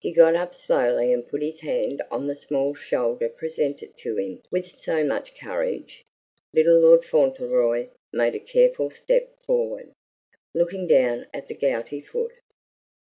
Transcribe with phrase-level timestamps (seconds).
[0.00, 4.40] He got up slowly and put his hand on the small shoulder presented to him
[4.50, 6.02] with so much courage.
[6.54, 9.92] Little Lord Fauntleroy made a careful step forward,
[10.54, 12.32] looking down at the gouty foot.